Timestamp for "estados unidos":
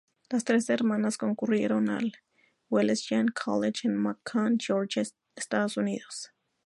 5.35-6.33